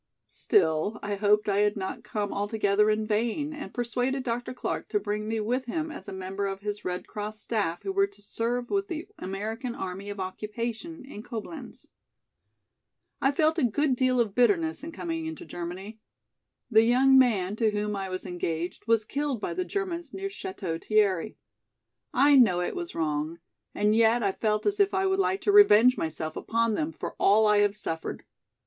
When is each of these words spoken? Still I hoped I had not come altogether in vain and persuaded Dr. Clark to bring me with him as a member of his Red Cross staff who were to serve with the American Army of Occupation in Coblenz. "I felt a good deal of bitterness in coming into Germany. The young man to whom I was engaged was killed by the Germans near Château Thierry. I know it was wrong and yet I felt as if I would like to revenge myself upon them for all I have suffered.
Still 0.25 0.99
I 1.03 1.13
hoped 1.13 1.47
I 1.47 1.59
had 1.59 1.77
not 1.77 2.01
come 2.03 2.33
altogether 2.33 2.89
in 2.89 3.05
vain 3.05 3.53
and 3.53 3.71
persuaded 3.71 4.23
Dr. 4.23 4.51
Clark 4.51 4.89
to 4.89 4.99
bring 4.99 5.27
me 5.27 5.39
with 5.39 5.65
him 5.65 5.91
as 5.91 6.07
a 6.07 6.11
member 6.11 6.47
of 6.47 6.61
his 6.61 6.83
Red 6.83 7.05
Cross 7.05 7.39
staff 7.39 7.83
who 7.83 7.91
were 7.91 8.07
to 8.07 8.19
serve 8.19 8.71
with 8.71 8.87
the 8.87 9.07
American 9.19 9.75
Army 9.75 10.09
of 10.09 10.19
Occupation 10.19 11.05
in 11.05 11.21
Coblenz. 11.21 11.85
"I 13.21 13.31
felt 13.31 13.59
a 13.59 13.63
good 13.63 13.95
deal 13.95 14.19
of 14.19 14.33
bitterness 14.33 14.83
in 14.83 14.91
coming 14.91 15.27
into 15.27 15.45
Germany. 15.45 15.99
The 16.71 16.81
young 16.81 17.15
man 17.19 17.55
to 17.57 17.69
whom 17.69 17.95
I 17.95 18.09
was 18.09 18.25
engaged 18.25 18.87
was 18.87 19.05
killed 19.05 19.39
by 19.39 19.53
the 19.53 19.65
Germans 19.65 20.15
near 20.15 20.29
Château 20.29 20.83
Thierry. 20.83 21.37
I 22.11 22.37
know 22.37 22.59
it 22.61 22.75
was 22.75 22.95
wrong 22.95 23.37
and 23.75 23.95
yet 23.95 24.23
I 24.23 24.31
felt 24.31 24.65
as 24.65 24.79
if 24.79 24.95
I 24.95 25.05
would 25.05 25.19
like 25.19 25.41
to 25.41 25.51
revenge 25.51 25.95
myself 25.95 26.35
upon 26.35 26.73
them 26.73 26.91
for 26.91 27.13
all 27.19 27.45
I 27.45 27.59
have 27.59 27.75
suffered. 27.77 28.23